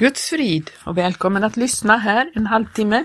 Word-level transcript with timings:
Guds 0.00 0.30
frid 0.30 0.70
och 0.84 0.98
välkommen 0.98 1.44
att 1.44 1.56
lyssna 1.56 1.96
här 1.96 2.30
en 2.34 2.46
halvtimme. 2.46 3.04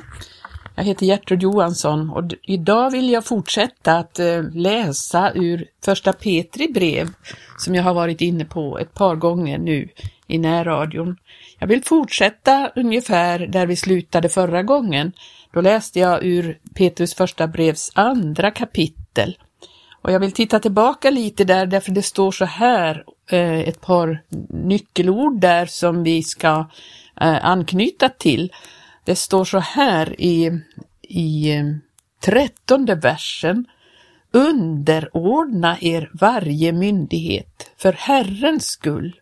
Jag 0.75 0.83
heter 0.83 1.05
Gertrud 1.05 1.43
Johansson 1.43 2.09
och 2.09 2.23
idag 2.41 2.91
vill 2.91 3.09
jag 3.09 3.25
fortsätta 3.25 3.97
att 3.97 4.19
eh, 4.19 4.43
läsa 4.53 5.31
ur 5.33 5.65
första 5.85 6.13
Petri 6.13 6.67
brev 6.73 7.09
som 7.57 7.75
jag 7.75 7.83
har 7.83 7.93
varit 7.93 8.21
inne 8.21 8.45
på 8.45 8.79
ett 8.79 8.93
par 8.93 9.15
gånger 9.15 9.57
nu 9.57 9.89
i 10.27 10.37
närradion. 10.37 11.17
Jag 11.59 11.67
vill 11.67 11.83
fortsätta 11.83 12.71
ungefär 12.75 13.39
där 13.39 13.67
vi 13.67 13.75
slutade 13.75 14.29
förra 14.29 14.63
gången. 14.63 15.11
Då 15.53 15.61
läste 15.61 15.99
jag 15.99 16.23
ur 16.23 16.59
Petrus 16.75 17.15
första 17.15 17.47
brevs 17.47 17.91
andra 17.95 18.51
kapitel. 18.51 19.37
Och 20.01 20.11
jag 20.11 20.19
vill 20.19 20.31
titta 20.31 20.59
tillbaka 20.59 21.09
lite 21.09 21.43
där 21.43 21.65
därför 21.65 21.91
det 21.91 22.03
står 22.03 22.31
så 22.31 22.45
här 22.45 23.03
Eh, 23.27 23.59
ett 23.59 23.81
par 23.81 24.21
nyckelord 24.49 25.39
där 25.39 25.65
som 25.65 26.03
vi 26.03 26.23
ska 26.23 26.69
eh, 27.21 27.45
anknyta 27.45 28.09
till. 28.09 28.53
Det 29.03 29.15
står 29.15 29.45
så 29.45 29.59
här 29.59 30.21
i, 30.21 30.61
i 31.01 31.55
eh, 31.55 31.65
trettonde 32.25 32.95
versen. 32.95 33.65
Underordna 34.31 35.77
er 35.81 36.09
varje 36.13 36.71
myndighet 36.71 37.71
för 37.77 37.93
Herrens 37.93 38.65
skull. 38.65 39.19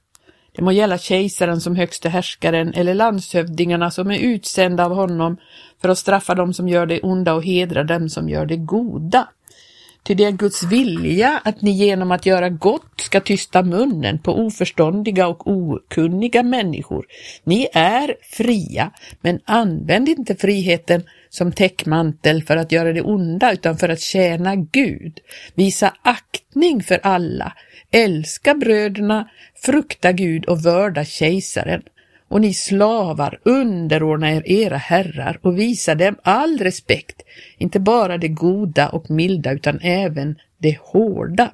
Det 0.55 0.61
må 0.61 0.71
gälla 0.71 0.97
kejsaren 0.97 1.61
som 1.61 1.75
högste 1.75 2.09
härskaren 2.09 2.73
eller 2.73 2.93
landshövdingarna 2.93 3.91
som 3.91 4.11
är 4.11 4.19
utsända 4.19 4.85
av 4.85 4.95
honom 4.95 5.37
för 5.81 5.89
att 5.89 5.97
straffa 5.97 6.35
dem 6.35 6.53
som 6.53 6.67
gör 6.67 6.85
det 6.85 7.01
onda 7.01 7.33
och 7.33 7.43
hedra 7.43 7.83
dem 7.83 8.09
som 8.09 8.29
gör 8.29 8.45
det 8.45 8.57
goda. 8.57 9.27
Till 10.03 10.17
det 10.17 10.23
är 10.23 10.31
Guds 10.31 10.63
vilja 10.63 11.41
att 11.43 11.61
ni 11.61 11.71
genom 11.71 12.11
att 12.11 12.25
göra 12.25 12.49
gott 12.49 13.01
ska 13.01 13.19
tysta 13.19 13.63
munnen 13.63 14.19
på 14.19 14.31
oförståndiga 14.31 15.27
och 15.27 15.47
okunniga 15.47 16.43
människor. 16.43 17.05
Ni 17.43 17.67
är 17.73 18.15
fria, 18.21 18.91
men 19.21 19.39
använd 19.45 20.09
inte 20.09 20.35
friheten 20.35 21.03
som 21.29 21.51
täckmantel 21.51 22.43
för 22.43 22.57
att 22.57 22.71
göra 22.71 22.93
det 22.93 23.01
onda 23.01 23.53
utan 23.53 23.77
för 23.77 23.89
att 23.89 23.99
tjäna 23.99 24.55
Gud. 24.55 25.19
Visa 25.55 25.93
aktning 26.01 26.83
för 26.83 26.99
alla, 27.03 27.53
älska 27.91 28.53
bröderna, 28.53 29.29
frukta 29.65 30.11
Gud 30.11 30.45
och 30.45 30.65
vörda 30.65 31.05
kejsaren. 31.05 31.81
Och 32.33 32.41
ni 32.41 32.53
slavar, 32.53 33.39
underordna 33.43 34.31
er 34.31 34.43
era 34.45 34.77
herrar 34.77 35.39
och 35.41 35.59
visa 35.59 35.95
dem 35.95 36.15
all 36.23 36.57
respekt, 36.57 37.21
inte 37.57 37.79
bara 37.79 38.17
det 38.17 38.27
goda 38.27 38.89
och 38.89 39.09
milda 39.09 39.51
utan 39.51 39.79
även 39.81 40.35
det 40.57 40.77
hårda. 40.81 41.51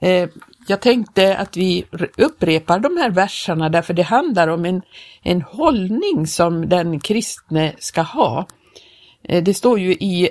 Eh, 0.00 0.28
jag 0.68 0.80
tänkte 0.80 1.36
att 1.36 1.56
vi 1.56 1.84
upprepar 2.16 2.78
de 2.78 2.96
här 2.96 3.10
verserna 3.10 3.68
därför 3.68 3.94
det 3.94 4.02
handlar 4.02 4.48
om 4.48 4.64
en, 4.64 4.82
en 5.22 5.42
hållning 5.42 6.26
som 6.26 6.68
den 6.68 7.00
kristne 7.00 7.72
ska 7.78 8.02
ha. 8.02 8.46
Eh, 9.28 9.42
det 9.42 9.54
står 9.54 9.78
ju 9.78 9.92
i 9.92 10.28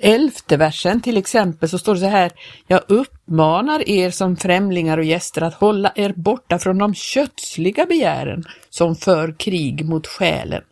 elfte 0.00 0.56
versen 0.56 1.00
till 1.00 1.16
exempel 1.16 1.68
så 1.68 1.78
står 1.78 1.94
det 1.94 2.00
så 2.00 2.06
här, 2.06 2.32
jag 2.66 2.80
uppmanar 2.88 3.88
er 3.88 4.10
som 4.10 4.36
främlingar 4.36 4.98
och 4.98 5.04
gäster 5.04 5.42
att 5.42 5.54
hålla 5.54 5.92
er 5.96 6.12
borta 6.16 6.58
från 6.58 6.78
de 6.78 6.94
kötsliga 6.94 7.86
begären 7.86 8.44
som 8.70 8.96
för 8.96 9.34
krig 9.38 9.84
mot 9.84 10.06
själen. 10.06 10.62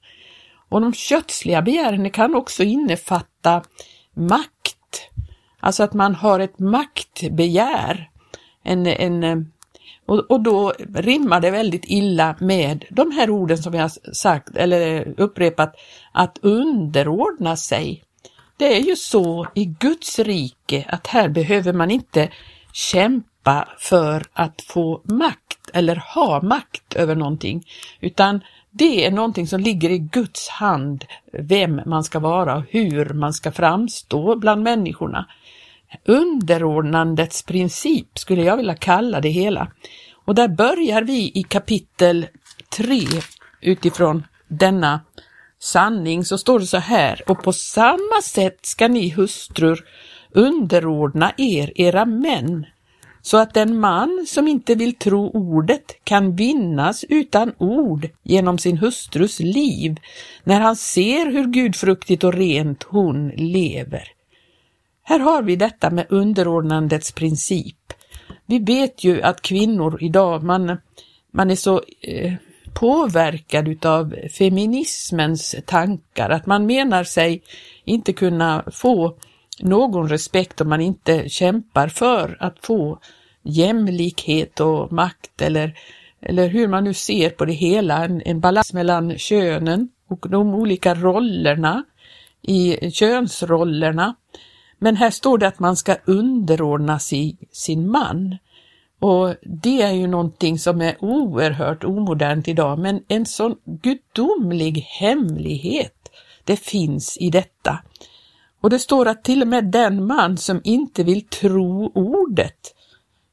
Och 0.69 0.81
de 0.81 0.95
kötsliga 0.95 1.63
begären 1.63 2.11
kan 2.11 2.35
också 2.35 2.63
innefatta 2.63 3.63
makt, 4.15 5.11
alltså 5.61 5.83
att 5.83 5.95
man 5.95 6.15
har 6.15 6.41
ett 6.41 6.59
maktbegär. 6.59 8.11
En, 8.65 8.87
en, 8.87 9.53
och, 10.07 10.19
och 10.31 10.41
då 10.41 10.73
rimmar 10.95 11.41
det 11.41 11.51
väldigt 11.51 11.85
illa 11.87 12.37
med 12.41 12.85
de 12.91 13.11
här 13.11 13.31
orden 13.31 13.59
som 13.59 13.75
jag 13.75 13.91
sagt 13.91 14.57
eller 14.57 15.15
upprepat, 15.21 15.75
att 16.13 16.39
underordna 16.43 17.57
sig. 17.57 18.03
Det 18.63 18.77
är 18.77 18.81
ju 18.81 18.97
så 18.97 19.47
i 19.55 19.65
Guds 19.65 20.19
rike 20.19 20.85
att 20.89 21.07
här 21.07 21.29
behöver 21.29 21.73
man 21.73 21.91
inte 21.91 22.29
kämpa 22.73 23.69
för 23.79 24.27
att 24.33 24.63
få 24.69 25.01
makt 25.05 25.71
eller 25.73 25.97
ha 25.97 26.43
makt 26.43 26.95
över 26.95 27.15
någonting, 27.15 27.67
utan 28.01 28.41
det 28.71 29.07
är 29.07 29.11
någonting 29.11 29.47
som 29.47 29.61
ligger 29.61 29.91
i 29.91 29.99
Guds 29.99 30.49
hand, 30.49 31.05
vem 31.33 31.81
man 31.87 32.05
ska 32.05 32.19
vara 32.19 32.57
och 32.57 32.65
hur 32.69 33.05
man 33.09 33.33
ska 33.33 33.53
framstå 33.53 34.37
bland 34.37 34.63
människorna. 34.63 35.27
Underordnandets 36.05 37.43
princip 37.43 38.19
skulle 38.19 38.43
jag 38.43 38.57
vilja 38.57 38.75
kalla 38.75 39.21
det 39.21 39.29
hela. 39.29 39.69
Och 40.25 40.35
där 40.35 40.49
börjar 40.49 41.03
vi 41.03 41.33
i 41.35 41.43
kapitel 41.43 42.27
3 42.77 43.01
utifrån 43.61 44.27
denna 44.49 45.01
sanning 45.63 46.25
så 46.25 46.39
står 46.39 46.59
det 46.59 46.67
så 46.67 46.79
här, 46.79 47.23
och 47.27 47.43
på 47.43 47.53
samma 47.53 48.23
sätt 48.23 48.59
ska 48.67 48.89
ni 48.89 49.11
hustrur 49.11 49.85
underordna 50.31 51.33
er 51.37 51.73
era 51.75 52.05
män, 52.05 52.67
så 53.23 53.37
att 53.37 53.55
den 53.55 53.81
man 53.81 54.25
som 54.29 54.49
inte 54.49 54.75
vill 54.75 54.95
tro 54.95 55.31
ordet 55.31 56.05
kan 56.05 56.37
vinnas 56.37 57.05
utan 57.09 57.53
ord 57.59 58.09
genom 58.23 58.59
sin 58.59 58.79
hustrus 58.79 59.41
liv, 59.41 59.97
när 60.45 60.61
han 60.61 60.77
ser 60.77 61.27
hur 61.27 61.45
gudfruktigt 61.45 62.25
och 62.25 62.35
rent 62.35 62.83
hon 62.83 63.29
lever. 63.29 64.09
Här 65.03 65.19
har 65.19 65.43
vi 65.43 65.57
detta 65.57 65.91
med 65.91 66.07
underordnandets 66.09 67.13
princip. 67.13 67.93
Vi 68.47 68.59
vet 68.59 69.05
ju 69.05 69.23
att 69.23 69.43
kvinnor 69.43 69.99
idag, 70.01 70.43
man, 70.43 70.77
man 71.33 71.51
är 71.51 71.57
så 71.57 71.83
eh, 72.01 72.33
påverkad 72.75 73.69
utav 73.69 74.15
feminismens 74.39 75.55
tankar, 75.67 76.31
att 76.31 76.47
man 76.47 76.67
menar 76.67 77.05
sig 77.05 77.43
inte 77.85 78.13
kunna 78.13 78.65
få 78.73 79.17
någon 79.61 80.09
respekt 80.09 80.61
om 80.61 80.69
man 80.69 80.81
inte 80.81 81.29
kämpar 81.29 81.89
för 81.89 82.37
att 82.41 82.67
få 82.67 82.99
jämlikhet 83.43 84.61
och 84.61 84.93
makt 84.93 85.43
eller, 85.43 85.75
eller 86.21 86.49
hur 86.49 86.69
man 86.69 86.85
nu 86.85 86.95
ser 86.95 87.31
på 87.31 87.45
det 87.45 87.53
hela, 87.53 88.05
en, 88.05 88.23
en 88.25 88.41
balans 88.41 88.73
mellan 88.73 89.19
könen 89.19 89.89
och 90.09 90.27
de 90.29 90.55
olika 90.55 90.95
rollerna 90.95 91.85
i 92.43 92.91
könsrollerna. 92.91 94.15
Men 94.79 94.97
här 94.97 95.11
står 95.11 95.39
det 95.39 95.49
att 95.49 95.59
man 95.59 95.77
ska 95.77 95.97
underordna 96.05 96.99
sig 96.99 97.37
sin 97.53 97.91
man. 97.91 98.37
Och 99.03 99.35
det 99.43 99.83
är 99.83 99.93
ju 99.93 100.07
någonting 100.07 100.59
som 100.59 100.81
är 100.81 100.97
oerhört 101.05 101.85
omodernt 101.85 102.49
idag, 102.49 102.79
men 102.79 103.03
en 103.09 103.27
sån 103.27 103.57
gudomlig 103.65 104.77
hemlighet, 104.79 106.11
det 106.45 106.57
finns 106.57 107.17
i 107.21 107.31
detta. 107.31 107.79
Och 108.61 108.71
det 108.71 108.79
står 108.79 109.09
att 109.09 109.25
till 109.25 109.43
och 109.43 109.49
med 109.49 109.65
den 109.65 110.07
man 110.07 110.37
som 110.37 110.61
inte 110.65 111.05
vill 111.05 111.27
tro 111.27 111.93
ordet 111.95 112.75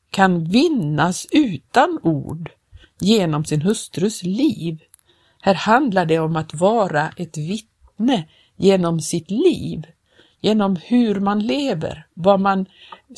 kan 0.10 0.44
vinnas 0.44 1.28
utan 1.32 2.00
ord 2.04 2.52
genom 3.00 3.46
sin 3.46 3.62
hustrus 3.62 4.24
liv. 4.24 4.80
Här 5.42 5.56
handlar 5.56 6.06
det 6.06 6.20
om 6.20 6.36
att 6.36 6.54
vara 6.54 7.10
ett 7.18 7.38
vittne 7.38 8.28
genom 8.56 9.02
sitt 9.02 9.32
liv, 9.32 9.86
genom 10.42 10.76
hur 10.76 11.20
man 11.20 11.40
lever, 11.40 12.08
vad 12.14 12.40
man 12.40 12.66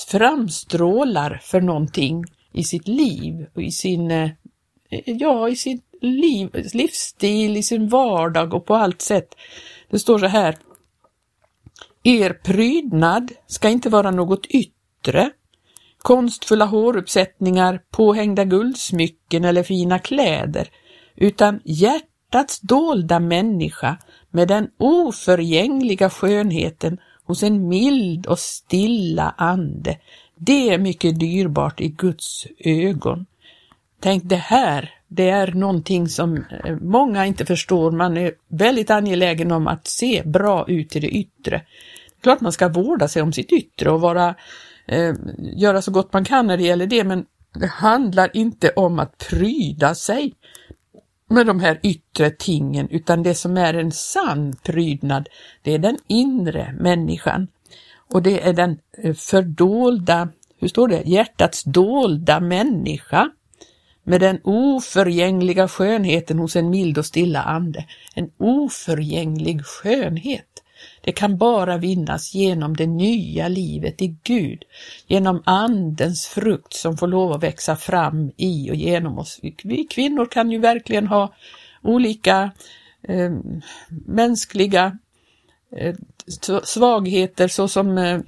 framstrålar 0.07 1.39
för 1.43 1.61
någonting 1.61 2.25
i 2.53 2.63
sitt 2.63 2.87
liv 2.87 3.45
och 3.55 3.61
i 3.61 3.71
sin, 3.71 4.11
eh, 4.11 4.29
ja, 5.05 5.49
i 5.49 5.55
sin 5.55 5.81
liv, 6.01 6.49
livsstil, 6.73 7.57
i 7.57 7.63
sin 7.63 7.87
vardag 7.87 8.53
och 8.53 8.65
på 8.65 8.75
allt 8.75 9.01
sätt. 9.01 9.35
Det 9.89 9.99
står 9.99 10.19
så 10.19 10.25
här. 10.25 10.57
Er 12.03 12.33
prydnad 12.33 13.31
ska 13.47 13.69
inte 13.69 13.89
vara 13.89 14.11
något 14.11 14.45
yttre, 14.45 15.31
konstfulla 15.97 16.65
håruppsättningar, 16.65 17.81
påhängda 17.91 18.45
guldsmycken 18.45 19.45
eller 19.45 19.63
fina 19.63 19.99
kläder, 19.99 20.69
utan 21.15 21.59
hjärtats 21.65 22.59
dolda 22.59 23.19
människa 23.19 23.97
med 24.29 24.47
den 24.47 24.67
oförgängliga 24.77 26.09
skönheten 26.09 26.97
hos 27.23 27.43
en 27.43 27.67
mild 27.67 28.27
och 28.27 28.39
stilla 28.39 29.35
ande, 29.37 29.97
det 30.43 30.69
är 30.69 30.77
mycket 30.77 31.19
dyrbart 31.19 31.81
i 31.81 31.87
Guds 31.87 32.47
ögon. 32.59 33.25
Tänk 33.99 34.23
det 34.23 34.35
här, 34.35 34.93
det 35.07 35.29
är 35.29 35.51
någonting 35.51 36.09
som 36.09 36.35
eh, 36.35 36.75
många 36.81 37.25
inte 37.25 37.45
förstår. 37.45 37.91
Man 37.91 38.17
är 38.17 38.33
väldigt 38.47 38.89
angelägen 38.89 39.51
om 39.51 39.67
att 39.67 39.87
se 39.87 40.23
bra 40.25 40.65
ut 40.67 40.95
i 40.95 40.99
det 40.99 41.07
yttre. 41.07 41.61
Klart 42.21 42.41
man 42.41 42.51
ska 42.51 42.69
vårda 42.69 43.07
sig 43.07 43.21
om 43.21 43.33
sitt 43.33 43.51
yttre 43.51 43.91
och 43.91 44.01
vara, 44.01 44.35
eh, 44.87 45.13
göra 45.39 45.81
så 45.81 45.91
gott 45.91 46.13
man 46.13 46.25
kan 46.25 46.47
när 46.47 46.57
det 46.57 46.63
gäller 46.63 46.87
det, 46.87 47.03
men 47.03 47.25
det 47.53 47.67
handlar 47.67 48.29
inte 48.33 48.69
om 48.69 48.99
att 48.99 49.17
pryda 49.17 49.95
sig 49.95 50.33
med 51.29 51.45
de 51.45 51.59
här 51.59 51.79
yttre 51.83 52.29
tingen, 52.29 52.89
utan 52.89 53.23
det 53.23 53.35
som 53.35 53.57
är 53.57 53.73
en 53.73 53.91
sann 53.91 54.55
prydnad, 54.63 55.29
det 55.61 55.73
är 55.73 55.79
den 55.79 55.97
inre 56.07 56.75
människan. 56.79 57.47
Och 58.11 58.21
det 58.21 58.41
är 58.41 58.53
den 58.53 58.79
eh, 58.97 59.13
fördolda, 59.13 60.29
hur 60.59 60.67
står 60.67 60.87
det, 60.87 61.03
hjärtats 61.05 61.63
dolda 61.63 62.39
människa 62.39 63.31
med 64.03 64.21
den 64.21 64.39
oförgängliga 64.43 65.67
skönheten 65.67 66.39
hos 66.39 66.55
en 66.55 66.69
mild 66.69 66.97
och 66.97 67.05
stilla 67.05 67.41
ande. 67.41 67.85
En 68.15 68.29
oförgänglig 68.37 69.65
skönhet. 69.65 70.47
Det 71.01 71.11
kan 71.11 71.37
bara 71.37 71.77
vinnas 71.77 72.33
genom 72.33 72.75
det 72.75 72.87
nya 72.87 73.47
livet 73.47 74.01
i 74.01 74.17
Gud, 74.23 74.63
genom 75.07 75.43
Andens 75.45 76.27
frukt 76.27 76.73
som 76.73 76.97
får 76.97 77.07
lov 77.07 77.31
att 77.31 77.43
växa 77.43 77.75
fram 77.75 78.31
i 78.37 78.71
och 78.71 78.75
genom 78.75 79.19
oss. 79.19 79.39
Vi 79.63 79.83
kvinnor 79.83 80.25
kan 80.25 80.51
ju 80.51 80.59
verkligen 80.59 81.07
ha 81.07 81.33
olika 81.81 82.51
eh, 83.07 83.31
mänskliga 84.05 84.97
Eh, 85.77 85.95
svagheter 86.63 87.47
såsom 87.47 87.97
eh, 87.97 88.19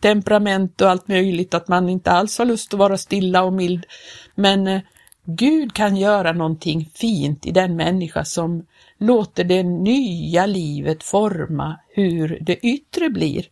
temperament 0.00 0.80
och 0.80 0.90
allt 0.90 1.08
möjligt, 1.08 1.54
att 1.54 1.68
man 1.68 1.88
inte 1.88 2.10
alls 2.10 2.38
har 2.38 2.44
lust 2.44 2.74
att 2.74 2.78
vara 2.78 2.98
stilla 2.98 3.42
och 3.42 3.52
mild. 3.52 3.86
Men 4.34 4.66
eh, 4.66 4.80
Gud 5.24 5.74
kan 5.74 5.96
göra 5.96 6.32
någonting 6.32 6.90
fint 6.94 7.46
i 7.46 7.50
den 7.50 7.76
människa 7.76 8.24
som 8.24 8.66
låter 8.98 9.44
det 9.44 9.62
nya 9.62 10.46
livet 10.46 11.02
forma 11.02 11.78
hur 11.88 12.38
det 12.40 12.56
yttre 12.56 13.10
blir. 13.10 13.46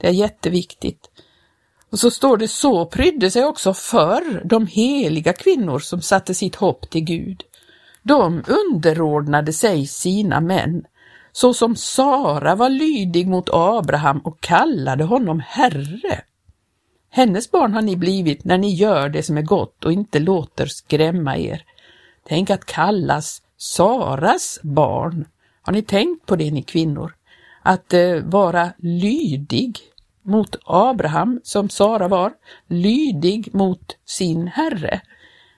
Det 0.00 0.06
är 0.06 0.12
jätteviktigt. 0.12 1.10
Och 1.90 1.98
så 1.98 2.10
står 2.10 2.36
det 2.36 2.48
så 2.48 2.86
prydde 2.86 3.30
sig 3.30 3.44
också 3.44 3.74
förr 3.74 4.42
de 4.44 4.66
heliga 4.66 5.32
kvinnor 5.32 5.78
som 5.78 6.02
satte 6.02 6.34
sitt 6.34 6.54
hopp 6.54 6.90
till 6.90 7.04
Gud. 7.04 7.42
De 8.02 8.44
underordnade 8.46 9.52
sig 9.52 9.86
sina 9.86 10.40
män, 10.40 10.84
så 11.32 11.54
som 11.54 11.76
Sara 11.76 12.54
var 12.54 12.68
lydig 12.68 13.28
mot 13.28 13.48
Abraham 13.52 14.18
och 14.18 14.40
kallade 14.40 15.04
honom 15.04 15.42
Herre. 15.46 16.22
Hennes 17.10 17.50
barn 17.50 17.74
har 17.74 17.82
ni 17.82 17.96
blivit 17.96 18.44
när 18.44 18.58
ni 18.58 18.74
gör 18.74 19.08
det 19.08 19.22
som 19.22 19.36
är 19.36 19.42
gott 19.42 19.84
och 19.84 19.92
inte 19.92 20.18
låter 20.18 20.66
skrämma 20.66 21.36
er. 21.36 21.64
Tänk 22.28 22.50
att 22.50 22.64
kallas 22.64 23.42
Saras 23.56 24.60
barn. 24.62 25.24
Har 25.62 25.72
ni 25.72 25.82
tänkt 25.82 26.26
på 26.26 26.36
det 26.36 26.50
ni 26.50 26.62
kvinnor? 26.62 27.14
Att 27.62 27.92
eh, 27.92 28.16
vara 28.16 28.72
lydig 28.78 29.78
mot 30.22 30.56
Abraham 30.64 31.40
som 31.42 31.68
Sara 31.68 32.08
var, 32.08 32.32
lydig 32.68 33.54
mot 33.54 33.96
sin 34.06 34.46
herre. 34.46 35.00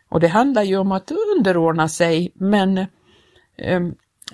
Och 0.09 0.21
det 0.21 0.29
handlar 0.29 0.63
ju 0.63 0.77
om 0.77 0.93
att 0.93 1.13
underordna 1.37 1.89
sig 1.89 2.33
men 2.35 2.79
eh, 3.57 3.81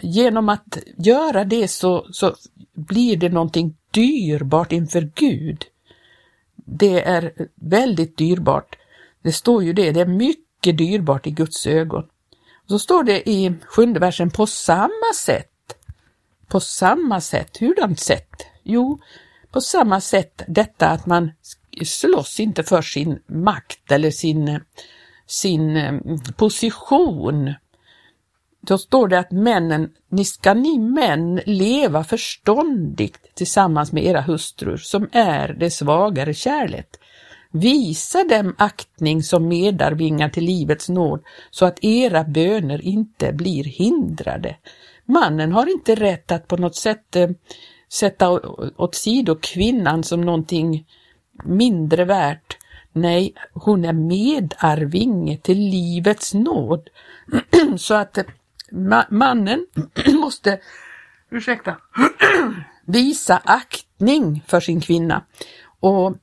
genom 0.03 0.49
att 0.49 0.79
göra 0.97 1.45
det 1.45 1.69
så, 1.69 2.07
så 2.13 2.35
blir 2.75 3.17
det 3.17 3.29
någonting 3.29 3.77
dyrbart 3.91 4.73
inför 4.73 5.11
Gud. 5.15 5.65
Det 6.57 7.05
är 7.05 7.33
väldigt 7.55 8.17
dyrbart. 8.17 8.77
Det 9.23 9.33
står 9.33 9.65
ju 9.65 9.73
det, 9.73 9.93
det 9.93 10.01
är 10.01 10.07
mycket 10.07 10.79
dyrbart 10.79 11.27
i 11.27 11.31
Guds 11.31 11.67
ögon. 11.67 12.05
Så 12.69 12.79
står 12.79 13.03
det 13.03 13.31
i 13.31 13.55
sjunde 13.65 14.01
versen 14.01 14.31
på 14.31 14.47
samma 14.47 15.15
sätt. 15.15 15.51
På 16.47 16.61
samma 16.61 17.21
sätt, 17.21 17.57
hurdant 17.57 18.01
sätt? 18.01 18.47
Jo, 18.63 19.01
på 19.51 19.61
samma 19.61 20.01
sätt 20.01 20.43
detta 20.47 20.89
att 20.89 21.07
man 21.07 21.31
slåss 21.85 22.41
inte 22.41 22.63
för 22.63 22.83
sin 22.83 23.19
makt 23.27 23.93
eller 23.93 24.11
sin, 24.11 24.61
sin 25.27 25.77
eh, 25.77 26.01
position. 26.37 27.55
Då 28.61 28.79
står 28.79 29.09
det 29.09 29.19
att 29.19 29.31
männen, 29.31 29.91
ni 30.09 30.25
ska 30.25 30.55
ni 30.55 30.79
män 30.79 31.41
leva 31.47 32.05
förståndigt 32.05 33.35
tillsammans 33.35 33.93
med 33.93 34.05
era 34.05 34.21
hustrur 34.21 34.77
som 34.77 35.09
är 35.13 35.49
det 35.49 35.71
svagare 35.71 36.35
kärlet. 36.35 36.99
Visa 37.51 38.25
dem 38.25 38.55
aktning 38.59 39.23
som 39.23 39.49
medarvingar 39.49 40.29
till 40.29 40.45
livets 40.45 40.89
nåd 40.89 41.23
så 41.51 41.67
att 41.67 41.85
era 41.85 42.25
böner 42.25 42.81
inte 42.81 43.33
blir 43.33 43.65
hindrade. 43.65 44.57
Mannen 45.05 45.53
har 45.53 45.73
inte 45.73 45.95
rätt 45.95 46.33
att 46.33 46.49
på 46.49 46.57
något 46.57 46.77
sätt 46.77 47.17
eh, 47.17 47.29
sätta 47.93 48.31
åt 48.77 48.95
sido 48.95 49.37
kvinnan 49.41 50.05
som 50.05 50.21
någonting 50.21 50.87
mindre 51.45 52.05
värt. 52.05 52.57
Nej, 52.93 53.35
hon 53.53 53.85
är 53.85 53.93
medarvinge 53.93 55.37
till 55.37 55.59
livets 55.59 56.35
nåd. 56.35 56.89
så 57.77 57.95
att 57.95 58.19
eh, 58.19 58.25
ma 58.73 59.07
mannen 59.11 59.67
måste, 60.21 60.61
ursäkta, 61.31 61.77
visa 62.87 63.43
aktning 63.45 64.45
för 64.47 64.61
sin 64.61 64.81
kvinna. 64.81 65.25
Och 65.81 66.17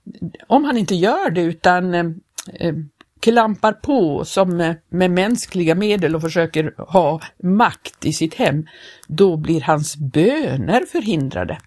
om 0.47 0.63
han 0.63 0.77
inte 0.77 0.95
gör 0.95 1.29
det 1.29 1.41
utan 1.41 1.93
eh, 1.93 2.05
eh 2.59 2.75
klampar 3.19 3.73
på 3.73 4.25
som 4.25 4.57
med, 4.57 4.81
med 4.89 5.11
mänskliga 5.11 5.75
medel 5.75 6.15
och 6.15 6.21
försöker 6.21 6.73
ha 6.77 7.21
makt 7.43 8.05
i 8.05 8.13
sitt 8.13 8.33
hem, 8.33 8.65
då 9.07 9.37
blir 9.37 9.61
hans 9.61 9.97
böner 9.97 10.85
förhindrade. 10.91 11.57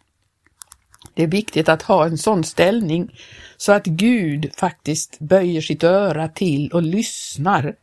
Det 1.14 1.22
är 1.22 1.26
viktigt 1.26 1.68
att 1.68 1.82
ha 1.82 2.06
en 2.06 2.18
sån 2.18 2.44
ställning 2.44 3.18
så 3.56 3.72
att 3.72 3.84
Gud 3.84 4.50
faktiskt 4.56 5.18
böjer 5.18 5.60
sitt 5.60 5.84
öra 5.84 6.28
till 6.28 6.70
och 6.72 6.82
lyssnar. 6.82 7.74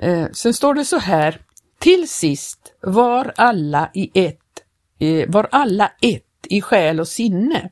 Eh, 0.00 0.26
sen 0.32 0.54
står 0.54 0.74
det 0.74 0.84
så 0.84 0.98
här, 0.98 1.40
till 1.78 2.08
sist 2.08 2.74
var 2.80 3.32
alla 3.36 3.90
i 3.94 4.10
ett, 4.14 4.38
eh, 4.98 5.30
var 5.30 5.48
alla 5.50 5.92
ett 6.02 6.22
i 6.48 6.60
själ 6.60 7.00
och 7.00 7.08
sinne. 7.08 7.70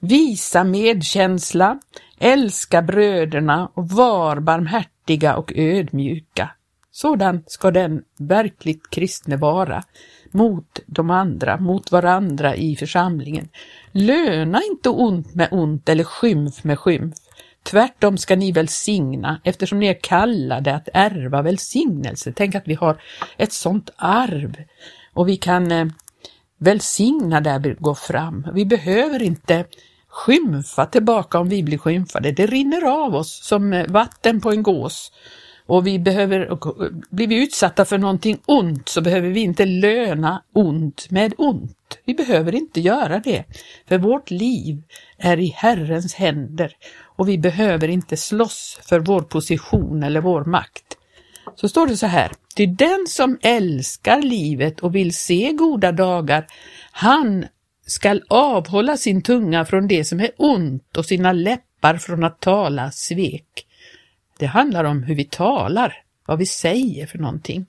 Visa 0.00 0.64
medkänsla, 0.64 1.78
älska 2.18 2.82
bröderna 2.82 3.70
och 3.74 3.88
var 3.88 4.40
barmhärtiga 4.40 5.36
och 5.36 5.52
ödmjuka. 5.56 6.50
Sådan 6.90 7.44
ska 7.46 7.70
den 7.70 8.02
verkligt 8.18 8.90
kristne 8.90 9.36
vara 9.36 9.82
mot 10.30 10.80
de 10.86 11.10
andra, 11.10 11.60
mot 11.60 11.92
varandra 11.92 12.56
i 12.56 12.76
församlingen. 12.76 13.48
Löna 13.92 14.60
inte 14.70 14.88
ont 14.88 15.34
med 15.34 15.48
ont 15.50 15.88
eller 15.88 16.04
skymf 16.04 16.64
med 16.64 16.78
skymf. 16.78 17.14
Tvärtom 17.70 18.18
ska 18.18 18.36
ni 18.36 18.52
välsigna 18.52 19.40
eftersom 19.44 19.78
ni 19.78 19.86
är 19.86 19.98
kallade 20.02 20.74
att 20.74 20.88
ärva 20.92 21.42
välsignelse. 21.42 22.32
Tänk 22.36 22.54
att 22.54 22.68
vi 22.68 22.74
har 22.74 23.00
ett 23.36 23.52
sådant 23.52 23.90
arv 23.96 24.56
och 25.14 25.28
vi 25.28 25.36
kan 25.36 25.72
eh, 25.72 25.86
välsigna 26.58 27.40
där 27.40 27.58
vi 27.58 27.76
går 27.78 27.94
fram. 27.94 28.46
Vi 28.54 28.66
behöver 28.66 29.22
inte 29.22 29.64
skymfa 30.08 30.86
tillbaka 30.86 31.38
om 31.38 31.48
vi 31.48 31.62
blir 31.62 31.78
skymfade. 31.78 32.32
Det 32.32 32.46
rinner 32.46 33.04
av 33.04 33.14
oss 33.14 33.46
som 33.46 33.72
eh, 33.72 33.86
vatten 33.88 34.40
på 34.40 34.50
en 34.50 34.62
gås. 34.62 35.12
Och 35.66 35.86
vi 35.86 35.98
behöver, 35.98 36.58
blir 37.10 37.26
vi 37.26 37.42
utsatta 37.42 37.84
för 37.84 37.98
någonting 37.98 38.38
ont 38.46 38.88
så 38.88 39.00
behöver 39.00 39.28
vi 39.28 39.40
inte 39.40 39.66
löna 39.66 40.42
ont 40.52 41.10
med 41.10 41.34
ont. 41.38 41.98
Vi 42.04 42.14
behöver 42.14 42.54
inte 42.54 42.80
göra 42.80 43.18
det, 43.18 43.44
för 43.88 43.98
vårt 43.98 44.30
liv 44.30 44.82
är 45.18 45.40
i 45.40 45.46
Herrens 45.46 46.14
händer 46.14 46.76
och 47.16 47.28
vi 47.28 47.38
behöver 47.38 47.88
inte 47.88 48.16
slåss 48.16 48.78
för 48.82 49.00
vår 49.00 49.20
position 49.20 50.02
eller 50.02 50.20
vår 50.20 50.44
makt. 50.44 50.96
Så 51.56 51.68
står 51.68 51.86
det 51.86 51.96
så 51.96 52.06
här, 52.06 52.32
till 52.54 52.76
den 52.76 53.06
som 53.08 53.38
älskar 53.42 54.22
livet 54.22 54.80
och 54.80 54.94
vill 54.94 55.14
se 55.14 55.52
goda 55.52 55.92
dagar, 55.92 56.46
han 56.92 57.46
skall 57.86 58.22
avhålla 58.28 58.96
sin 58.96 59.22
tunga 59.22 59.64
från 59.64 59.88
det 59.88 60.04
som 60.04 60.20
är 60.20 60.30
ont 60.36 60.96
och 60.96 61.06
sina 61.06 61.32
läppar 61.32 61.96
från 61.96 62.24
att 62.24 62.40
tala 62.40 62.90
svek. 62.90 63.66
Det 64.38 64.46
handlar 64.46 64.84
om 64.84 65.02
hur 65.02 65.14
vi 65.14 65.24
talar, 65.24 66.02
vad 66.26 66.38
vi 66.38 66.46
säger 66.46 67.06
för 67.06 67.18
någonting. 67.18 67.66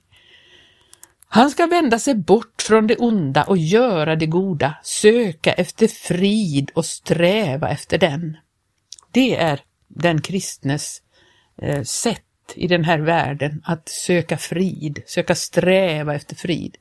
Han 1.28 1.50
ska 1.50 1.66
vända 1.66 1.98
sig 1.98 2.14
bort 2.14 2.62
från 2.62 2.86
det 2.86 2.96
onda 2.96 3.44
och 3.44 3.58
göra 3.58 4.16
det 4.16 4.26
goda, 4.26 4.74
söka 4.82 5.52
efter 5.52 5.86
frid 5.88 6.70
och 6.74 6.84
sträva 6.84 7.68
efter 7.68 7.98
den. 7.98 8.36
Det 9.16 9.36
är 9.36 9.60
den 9.88 10.20
kristnes 10.20 11.02
eh, 11.62 11.82
sätt 11.82 12.22
i 12.54 12.66
den 12.66 12.84
här 12.84 12.98
världen 12.98 13.62
att 13.64 13.88
söka 13.88 14.38
frid, 14.38 15.02
söka 15.06 15.34
sträva 15.34 16.14
efter 16.14 16.36
frid 16.36 16.76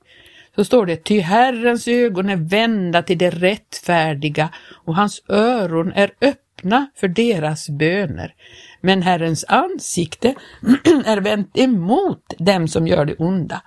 så 0.56 0.66
står 0.66 0.86
det, 0.86 1.04
ty 1.04 1.20
Herrens 1.20 1.88
ögon 1.88 2.30
är 2.30 2.36
vända 2.36 3.02
till 3.04 3.18
det 3.18 3.30
rättfärdiga 3.30 4.50
och 4.86 4.96
hans 4.96 5.24
öron 5.30 5.92
är 5.92 6.12
öppna 6.22 6.88
för 6.96 7.08
deras 7.08 7.70
böner. 7.70 8.34
Men 8.82 9.02
Herrens 9.02 9.46
ansikte 9.48 10.36
är 11.06 11.18
vänt 11.18 11.58
emot 11.58 12.34
dem 12.38 12.68
som 12.68 12.88
gör 12.88 13.06
det 13.06 13.16
onda. 13.16 13.62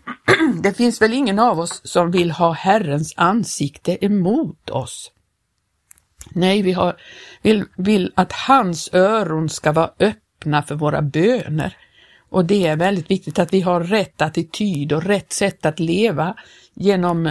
Det 0.62 0.76
finns 0.76 1.02
väl 1.02 1.14
ingen 1.14 1.38
av 1.38 1.60
oss 1.60 1.80
som 1.84 2.10
vill 2.10 2.30
ha 2.30 2.52
Herrens 2.52 3.14
ansikte 3.16 4.04
emot 4.04 4.70
oss. 4.70 5.12
Nej, 6.28 6.62
vi 6.62 6.72
har, 6.72 6.96
vill, 7.42 7.64
vill 7.76 8.12
att 8.14 8.32
hans 8.32 8.94
öron 8.94 9.48
ska 9.48 9.72
vara 9.72 9.90
öppna 9.98 10.62
för 10.62 10.74
våra 10.74 11.02
böner. 11.02 11.76
Och 12.30 12.44
det 12.44 12.66
är 12.66 12.76
väldigt 12.76 13.10
viktigt 13.10 13.38
att 13.38 13.52
vi 13.52 13.60
har 13.60 13.80
rätt 13.80 14.22
attityd 14.22 14.92
och 14.92 15.04
rätt 15.04 15.32
sätt 15.32 15.66
att 15.66 15.80
leva 15.80 16.34
genom 16.74 17.26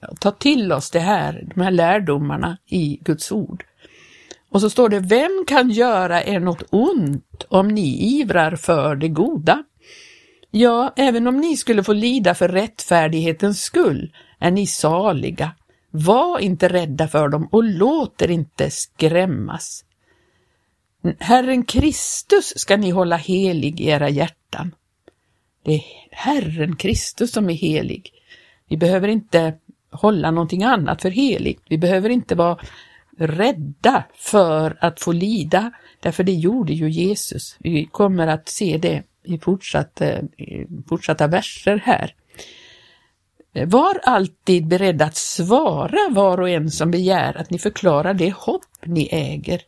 att 0.00 0.20
ta 0.20 0.30
till 0.30 0.72
oss 0.72 0.90
det 0.90 1.00
här, 1.00 1.44
de 1.54 1.60
här 1.60 1.70
lärdomarna 1.70 2.58
i 2.66 2.98
Guds 3.02 3.32
ord. 3.32 3.64
Och 4.50 4.60
så 4.60 4.70
står 4.70 4.88
det, 4.88 5.00
vem 5.00 5.44
kan 5.46 5.70
göra 5.70 6.24
er 6.24 6.40
något 6.40 6.62
ont 6.70 7.44
om 7.48 7.68
ni 7.68 8.18
ivrar 8.20 8.56
för 8.56 8.96
det 8.96 9.08
goda? 9.08 9.64
Ja, 10.50 10.92
även 10.96 11.26
om 11.26 11.36
ni 11.36 11.56
skulle 11.56 11.84
få 11.84 11.92
lida 11.92 12.34
för 12.34 12.48
rättfärdighetens 12.48 13.62
skull 13.62 14.12
är 14.38 14.50
ni 14.50 14.66
saliga. 14.66 15.50
Var 15.90 16.38
inte 16.38 16.68
rädda 16.68 17.08
för 17.08 17.28
dem 17.28 17.48
och 17.52 17.64
låt 17.64 18.22
er 18.22 18.30
inte 18.30 18.70
skrämmas. 18.70 19.84
Herren 21.18 21.64
Kristus 21.64 22.52
ska 22.56 22.76
ni 22.76 22.90
hålla 22.90 23.16
helig 23.16 23.80
i 23.80 23.88
era 23.88 24.08
hjärtan. 24.08 24.74
Det 25.62 25.74
är 25.74 25.82
Herren 26.10 26.76
Kristus 26.76 27.32
som 27.32 27.50
är 27.50 27.54
helig. 27.54 28.12
Vi 28.68 28.76
behöver 28.76 29.08
inte 29.08 29.54
hålla 29.90 30.30
någonting 30.30 30.62
annat 30.62 31.02
för 31.02 31.10
heligt. 31.10 31.62
Vi 31.68 31.78
behöver 31.78 32.10
inte 32.10 32.34
vara 32.34 32.58
rädda 33.18 34.04
för 34.14 34.76
att 34.80 35.00
få 35.00 35.12
lida, 35.12 35.72
därför 36.00 36.24
det 36.24 36.32
gjorde 36.32 36.72
ju 36.72 36.90
Jesus. 36.90 37.56
Vi 37.58 37.86
kommer 37.86 38.26
att 38.26 38.48
se 38.48 38.78
det 38.78 39.02
i 39.22 39.38
fortsatta, 39.38 40.06
eh, 40.06 40.24
i 40.36 40.66
fortsatta 40.88 41.26
verser 41.26 41.82
här. 41.84 42.14
Var 43.52 44.00
alltid 44.02 44.66
beredd 44.66 45.02
att 45.02 45.16
svara 45.16 46.08
var 46.10 46.40
och 46.40 46.48
en 46.48 46.70
som 46.70 46.90
begär 46.90 47.36
att 47.36 47.50
ni 47.50 47.58
förklarar 47.58 48.14
det 48.14 48.34
hopp 48.34 48.64
ni 48.84 49.08
äger. 49.12 49.60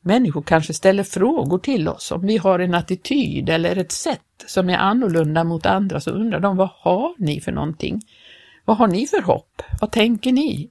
Människor 0.00 0.42
kanske 0.42 0.74
ställer 0.74 1.02
frågor 1.02 1.58
till 1.58 1.88
oss 1.88 2.12
om 2.12 2.26
vi 2.26 2.36
har 2.36 2.58
en 2.58 2.74
attityd 2.74 3.48
eller 3.48 3.76
ett 3.76 3.92
sätt 3.92 4.20
som 4.46 4.70
är 4.70 4.76
annorlunda 4.76 5.44
mot 5.44 5.66
andra 5.66 6.00
så 6.00 6.10
undrar 6.10 6.40
de 6.40 6.56
vad 6.56 6.70
har 6.72 7.14
ni 7.18 7.40
för 7.40 7.52
någonting? 7.52 8.00
Vad 8.64 8.76
har 8.76 8.88
ni 8.88 9.06
för 9.06 9.22
hopp? 9.22 9.62
Vad 9.80 9.92
tänker 9.92 10.32
ni? 10.32 10.70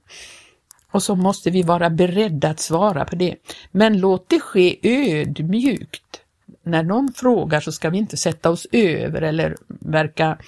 Och 0.90 1.02
så 1.02 1.14
måste 1.14 1.50
vi 1.50 1.62
vara 1.62 1.90
beredda 1.90 2.48
att 2.48 2.60
svara 2.60 3.04
på 3.04 3.16
det. 3.16 3.36
Men 3.70 4.00
låt 4.00 4.28
det 4.28 4.40
ske 4.40 4.78
ödmjukt. 4.82 6.20
När 6.62 6.82
någon 6.82 7.12
frågar 7.16 7.60
så 7.60 7.72
ska 7.72 7.90
vi 7.90 7.98
inte 7.98 8.16
sätta 8.16 8.50
oss 8.50 8.66
över 8.72 9.22
eller 9.22 9.56
verka 9.66 10.38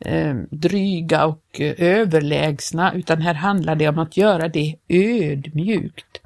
eh, 0.00 0.34
dryga 0.50 1.26
och 1.26 1.60
eh, 1.60 1.74
överlägsna, 1.78 2.94
utan 2.94 3.22
här 3.22 3.34
handlar 3.34 3.74
det 3.74 3.88
om 3.88 3.98
att 3.98 4.16
göra 4.16 4.48
det 4.48 4.76
ödmjukt. 4.88 6.20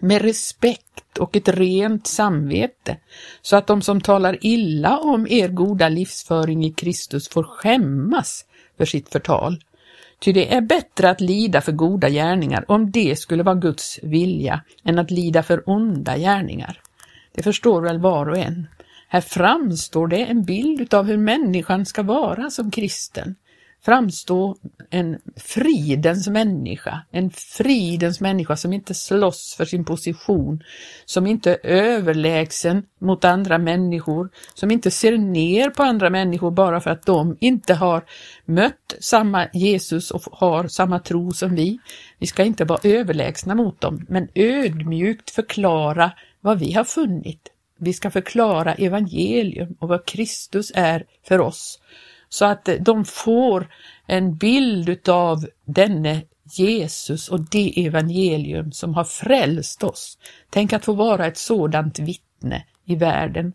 Med 0.00 0.22
respekt 0.22 1.18
och 1.18 1.36
ett 1.36 1.48
rent 1.48 2.06
samvete, 2.06 2.96
så 3.42 3.56
att 3.56 3.66
de 3.66 3.82
som 3.82 4.00
talar 4.00 4.38
illa 4.40 4.98
om 4.98 5.26
er 5.30 5.48
goda 5.48 5.88
livsföring 5.88 6.64
i 6.64 6.72
Kristus 6.72 7.28
får 7.28 7.44
skämmas 7.44 8.44
för 8.76 8.84
sitt 8.84 9.08
förtal. 9.08 9.64
Ty 10.18 10.32
det 10.32 10.54
är 10.54 10.60
bättre 10.60 11.10
att 11.10 11.20
lida 11.20 11.60
för 11.60 11.72
goda 11.72 12.08
gärningar, 12.08 12.64
om 12.68 12.90
det 12.90 13.18
skulle 13.18 13.42
vara 13.42 13.54
Guds 13.54 13.98
vilja, 14.02 14.60
än 14.84 14.98
att 14.98 15.10
lida 15.10 15.42
för 15.42 15.62
onda 15.66 16.18
gärningar. 16.18 16.80
Det 17.32 17.42
förstår 17.42 17.80
väl 17.80 17.98
var 17.98 18.28
och 18.28 18.38
en. 18.38 18.66
Här 19.08 19.20
framstår 19.20 20.08
det 20.08 20.24
en 20.24 20.42
bild 20.42 20.94
av 20.94 21.06
hur 21.06 21.16
människan 21.16 21.86
ska 21.86 22.02
vara 22.02 22.50
som 22.50 22.70
kristen. 22.70 23.34
Framstå 23.84 24.56
en 24.90 25.18
fridens 25.36 26.28
människa, 26.28 27.02
en 27.10 27.30
fridens 27.30 28.20
människa 28.20 28.56
som 28.56 28.72
inte 28.72 28.94
slåss 28.94 29.54
för 29.56 29.64
sin 29.64 29.84
position, 29.84 30.62
som 31.04 31.26
inte 31.26 31.50
är 31.50 31.58
överlägsen 31.62 32.82
mot 33.00 33.24
andra 33.24 33.58
människor, 33.58 34.28
som 34.54 34.70
inte 34.70 34.90
ser 34.90 35.18
ner 35.18 35.70
på 35.70 35.82
andra 35.82 36.10
människor 36.10 36.50
bara 36.50 36.80
för 36.80 36.90
att 36.90 37.06
de 37.06 37.36
inte 37.40 37.74
har 37.74 38.04
mött 38.44 38.94
samma 39.00 39.46
Jesus 39.52 40.10
och 40.10 40.22
har 40.32 40.68
samma 40.68 40.98
tro 40.98 41.30
som 41.30 41.54
vi. 41.54 41.78
Vi 42.18 42.26
ska 42.26 42.44
inte 42.44 42.64
vara 42.64 42.80
överlägsna 42.82 43.54
mot 43.54 43.80
dem, 43.80 44.06
men 44.08 44.28
ödmjukt 44.34 45.30
förklara 45.30 46.12
vad 46.40 46.58
vi 46.58 46.72
har 46.72 46.84
funnit. 46.84 47.52
Vi 47.78 47.92
ska 47.92 48.10
förklara 48.10 48.74
evangelium 48.74 49.76
och 49.78 49.88
vad 49.88 50.06
Kristus 50.06 50.72
är 50.74 51.04
för 51.22 51.40
oss 51.40 51.80
så 52.28 52.44
att 52.44 52.68
de 52.80 53.04
får 53.04 53.68
en 54.06 54.36
bild 54.36 54.88
utav 54.88 55.46
denne 55.64 56.22
Jesus 56.52 57.28
och 57.28 57.40
det 57.40 57.86
evangelium 57.86 58.72
som 58.72 58.94
har 58.94 59.04
frälst 59.04 59.82
oss. 59.82 60.18
Tänk 60.50 60.72
att 60.72 60.84
få 60.84 60.92
vara 60.92 61.26
ett 61.26 61.38
sådant 61.38 61.98
vittne 61.98 62.64
i 62.84 62.94
världen. 62.94 63.52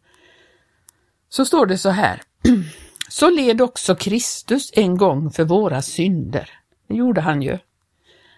Så 1.30 1.46
står 1.46 1.66
det 1.66 1.78
så 1.78 1.90
här. 1.90 2.22
Så 3.10 3.30
led 3.30 3.62
också 3.62 3.96
Kristus 3.96 4.72
en 4.74 4.98
gång 4.98 5.32
för 5.32 5.44
våra 5.44 5.82
synder. 5.82 6.50
Det 6.88 6.96
gjorde 6.96 7.22
han 7.22 7.42
ju. 7.42 7.58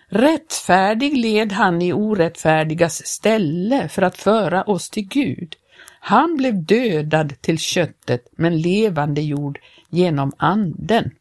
Rättfärdig 0.08 1.18
led 1.18 1.52
han 1.52 1.82
i 1.82 1.94
orättfärdigas 1.94 3.06
ställe 3.08 3.88
för 3.90 4.02
att 4.02 4.18
föra 4.18 4.64
oss 4.64 4.90
till 4.90 5.08
Gud. 5.08 5.56
Han 6.08 6.38
blev 6.38 6.66
dödad 6.66 7.42
till 7.42 7.60
köttet 7.60 8.28
men 8.32 8.62
levande 8.62 9.22
jord 9.22 9.60
genom 9.90 10.34
anden. 10.38 11.12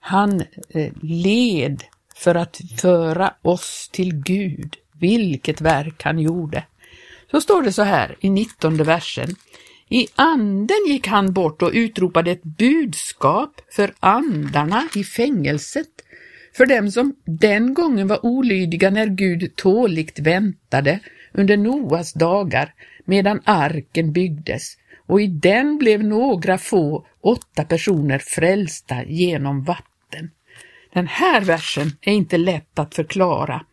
Han 0.00 0.40
eh, 0.68 0.92
led 1.02 1.84
för 2.14 2.34
att 2.34 2.60
föra 2.80 3.34
oss 3.42 3.88
till 3.92 4.14
Gud, 4.14 4.76
vilket 4.92 5.60
verk 5.60 6.02
han 6.02 6.18
gjorde. 6.18 6.64
Så 7.30 7.40
står 7.40 7.62
det 7.62 7.72
så 7.72 7.82
här 7.82 8.16
i 8.20 8.30
19 8.30 8.76
versen. 8.76 9.28
I 9.88 10.06
anden 10.14 10.86
gick 10.88 11.06
han 11.06 11.32
bort 11.32 11.62
och 11.62 11.70
utropade 11.72 12.30
ett 12.30 12.44
budskap 12.44 13.60
för 13.70 13.94
andarna 14.00 14.88
i 14.94 15.04
fängelset, 15.04 15.90
för 16.56 16.66
dem 16.66 16.90
som 16.90 17.16
den 17.24 17.74
gången 17.74 18.08
var 18.08 18.26
olydiga 18.26 18.90
när 18.90 19.06
Gud 19.06 19.56
tåligt 19.56 20.18
väntade 20.18 21.00
under 21.32 21.56
Noas 21.56 22.12
dagar 22.12 22.74
medan 23.06 23.40
arken 23.44 24.12
byggdes 24.12 24.76
och 25.06 25.20
i 25.20 25.26
den 25.26 25.78
blev 25.78 26.04
några 26.04 26.58
få, 26.58 27.06
åtta 27.20 27.64
personer 27.64 28.18
frälsta 28.18 29.04
genom 29.04 29.64
vatten. 29.64 30.30
Den 30.92 31.06
här 31.06 31.40
versen 31.40 31.90
är 32.00 32.12
inte 32.12 32.38
lätt 32.38 32.78
att 32.78 32.94
förklara. 32.94 33.64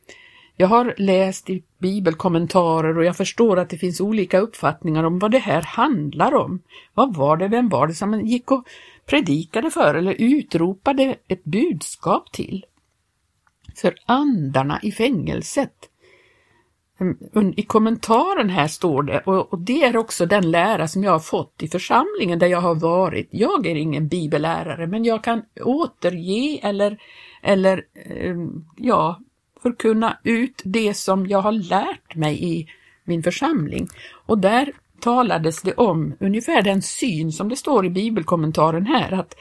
Jag 0.55 0.67
har 0.67 0.93
läst 0.97 1.49
i 1.49 1.63
bibelkommentarer 1.77 2.97
och 2.97 3.05
jag 3.05 3.17
förstår 3.17 3.59
att 3.59 3.69
det 3.69 3.77
finns 3.77 4.01
olika 4.01 4.39
uppfattningar 4.39 5.03
om 5.03 5.19
vad 5.19 5.31
det 5.31 5.39
här 5.39 5.61
handlar 5.61 6.33
om. 6.33 6.61
Vad 6.93 7.15
var 7.15 7.37
det, 7.37 7.47
vem 7.47 7.69
var 7.69 7.87
det 7.87 7.93
som 7.93 8.11
man 8.11 8.25
gick 8.25 8.51
och 8.51 8.67
predikade 9.05 9.71
för 9.71 9.95
eller 9.95 10.13
utropade 10.13 11.15
ett 11.27 11.43
budskap 11.43 12.31
till? 12.31 12.65
För 13.75 13.95
andarna 14.05 14.79
i 14.83 14.91
fängelset. 14.91 15.89
I 17.55 17.63
kommentaren 17.63 18.50
här 18.50 18.67
står 18.67 19.03
det, 19.03 19.19
och, 19.19 19.60
det 19.60 19.83
är 19.83 19.98
också 19.98 20.25
den 20.25 20.51
lära 20.51 20.88
som 20.88 21.03
jag 21.03 21.12
har 21.12 21.19
fått 21.19 21.63
i 21.63 21.67
församlingen 21.67 22.39
där 22.39 22.48
jag 22.48 22.62
har 22.62 22.75
varit. 22.75 23.27
Jag 23.31 23.65
är 23.65 23.75
ingen 23.75 24.07
bibellärare, 24.07 24.88
men 24.88 25.05
jag 25.05 25.24
kan 25.24 25.41
återge 25.62 26.60
eller, 26.63 26.98
eller 27.41 27.83
eh, 27.93 28.36
ja, 28.77 29.19
förkunna 29.63 30.17
ut 30.24 30.62
det 30.65 30.93
som 30.93 31.27
jag 31.27 31.41
har 31.41 31.51
lärt 31.51 32.15
mig 32.15 32.43
i 32.43 32.67
min 33.03 33.24
församling. 33.24 33.88
Och 34.25 34.38
där 34.38 34.72
talades 35.00 35.62
det 35.62 35.74
om 35.74 36.15
ungefär 36.19 36.62
den 36.62 36.81
syn 36.81 37.31
som 37.31 37.50
det 37.50 37.55
står 37.55 37.86
i 37.86 37.89
bibelkommentaren 37.89 38.86
här, 38.86 39.12
att 39.12 39.36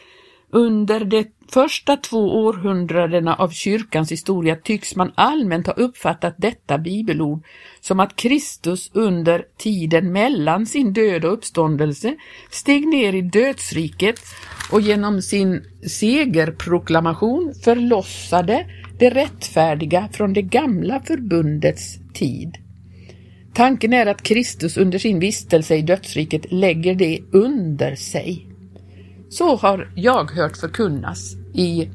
under 0.53 1.05
de 1.05 1.25
första 1.53 1.97
två 1.97 2.45
århundradena 2.45 3.35
av 3.35 3.49
kyrkans 3.49 4.13
historia 4.13 4.57
tycks 4.57 4.97
man 4.97 5.13
allmänt 5.15 5.67
ha 5.67 5.75
uppfattat 5.75 6.35
detta 6.39 6.79
bibelord 6.79 7.45
som 7.81 8.01
att 8.01 8.17
Kristus 8.17 8.91
under 8.93 9.45
tiden 9.59 10.13
mellan 10.13 10.67
sin 10.67 10.93
död 10.93 11.25
och 11.25 11.33
uppståndelse 11.33 12.17
steg 12.51 12.89
ner 12.89 13.13
i 13.13 13.23
dödsriket 13.23 14.21
och 14.73 14.81
genom 14.81 15.23
sin 15.23 15.65
segerproklamation 15.89 17.55
förlossade 17.65 18.67
det 18.99 19.11
rättfärdiga 19.11 20.09
från 20.13 20.33
det 20.33 20.43
gamla 20.43 21.01
förbundets 21.01 21.99
tid. 22.15 22.59
Tanken 23.55 23.93
är 23.93 24.07
att 24.07 24.23
Kristus 24.23 24.77
under 24.77 24.99
sin 24.99 25.21
vistelse 25.21 25.77
i 25.77 25.83
dödsriket 25.83 26.53
lägger 26.53 26.95
det 26.95 27.21
under 27.33 27.95
sig. 27.95 28.52
Så 29.33 29.57
har 29.57 29.91
jag 29.95 30.31
hört 30.31 30.57
förkunnas 30.57 31.37
i 31.55 31.89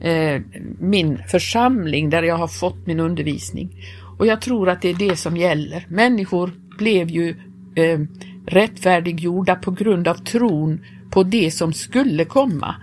eh, 0.00 0.42
min 0.78 1.18
församling 1.28 2.10
där 2.10 2.22
jag 2.22 2.36
har 2.36 2.48
fått 2.48 2.86
min 2.86 3.00
undervisning. 3.00 3.84
Och 4.18 4.26
jag 4.26 4.40
tror 4.40 4.68
att 4.68 4.82
det 4.82 4.88
är 4.88 4.94
det 4.94 5.16
som 5.16 5.36
gäller. 5.36 5.86
Människor 5.88 6.52
blev 6.78 7.10
ju 7.10 7.36
eh, 7.74 8.00
rättfärdiggjorda 8.46 9.54
på 9.54 9.70
grund 9.70 10.08
av 10.08 10.14
tron 10.14 10.84
på 11.10 11.22
det 11.22 11.50
som 11.50 11.72
skulle 11.72 12.24
komma. 12.24 12.74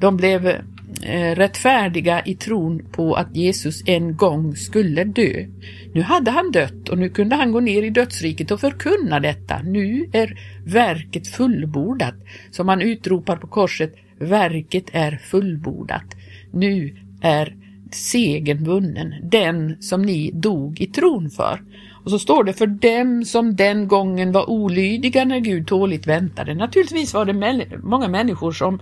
De 0.00 0.16
blev 0.16 0.62
Eh, 1.02 1.34
rättfärdiga 1.34 2.22
i 2.24 2.34
tron 2.34 2.84
på 2.92 3.14
att 3.14 3.36
Jesus 3.36 3.82
en 3.86 4.16
gång 4.16 4.56
skulle 4.56 5.04
dö. 5.04 5.46
Nu 5.94 6.02
hade 6.02 6.30
han 6.30 6.50
dött 6.50 6.88
och 6.88 6.98
nu 6.98 7.08
kunde 7.08 7.36
han 7.36 7.52
gå 7.52 7.60
ner 7.60 7.82
i 7.82 7.90
dödsriket 7.90 8.50
och 8.50 8.60
förkunna 8.60 9.20
detta. 9.20 9.62
Nu 9.62 10.08
är 10.12 10.38
verket 10.64 11.28
fullbordat. 11.28 12.14
Som 12.50 12.68
han 12.68 12.82
utropar 12.82 13.36
på 13.36 13.46
korset, 13.46 13.94
verket 14.18 14.84
är 14.92 15.16
fullbordat. 15.16 16.16
Nu 16.52 16.96
är 17.22 17.56
segern 17.90 18.64
vunnen, 18.64 19.14
den 19.22 19.82
som 19.82 20.02
ni 20.02 20.30
dog 20.34 20.80
i 20.80 20.86
tron 20.86 21.30
för. 21.30 21.62
Och 22.04 22.10
så 22.10 22.18
står 22.18 22.44
det 22.44 22.52
för 22.52 22.66
dem 22.66 23.24
som 23.24 23.56
den 23.56 23.88
gången 23.88 24.32
var 24.32 24.50
olydiga 24.50 25.24
när 25.24 25.38
Gud 25.38 25.66
tåligt 25.66 26.06
väntade. 26.06 26.54
Naturligtvis 26.54 27.14
var 27.14 27.24
det 27.24 27.66
många 27.82 28.08
människor 28.08 28.52
som 28.52 28.80